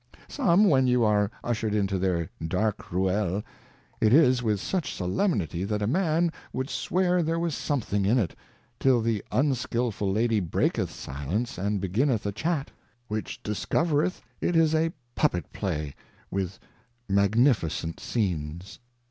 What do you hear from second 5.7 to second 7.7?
a Man would swear there was